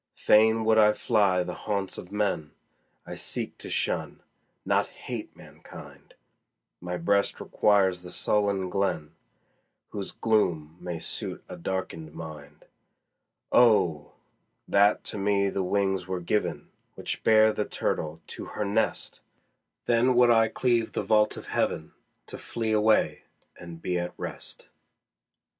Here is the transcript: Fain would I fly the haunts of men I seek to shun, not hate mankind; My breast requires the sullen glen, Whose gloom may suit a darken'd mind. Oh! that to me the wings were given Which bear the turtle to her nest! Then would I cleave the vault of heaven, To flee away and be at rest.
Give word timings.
Fain 0.15 0.65
would 0.65 0.79
I 0.79 0.93
fly 0.93 1.43
the 1.43 1.53
haunts 1.53 1.99
of 1.99 2.11
men 2.11 2.53
I 3.05 3.13
seek 3.13 3.59
to 3.59 3.69
shun, 3.69 4.23
not 4.65 4.87
hate 4.87 5.35
mankind; 5.37 6.15
My 6.79 6.97
breast 6.97 7.39
requires 7.39 8.01
the 8.01 8.09
sullen 8.09 8.71
glen, 8.71 9.13
Whose 9.89 10.11
gloom 10.11 10.75
may 10.81 10.97
suit 10.97 11.43
a 11.47 11.55
darken'd 11.55 12.15
mind. 12.15 12.65
Oh! 13.51 14.13
that 14.67 15.03
to 15.03 15.19
me 15.19 15.49
the 15.49 15.61
wings 15.61 16.07
were 16.07 16.19
given 16.19 16.71
Which 16.95 17.21
bear 17.23 17.53
the 17.53 17.65
turtle 17.65 18.21
to 18.25 18.45
her 18.45 18.65
nest! 18.65 19.19
Then 19.85 20.15
would 20.15 20.31
I 20.31 20.47
cleave 20.47 20.93
the 20.93 21.03
vault 21.03 21.37
of 21.37 21.49
heaven, 21.49 21.93
To 22.25 22.39
flee 22.39 22.71
away 22.71 23.25
and 23.55 23.79
be 23.83 23.99
at 23.99 24.15
rest. 24.17 24.67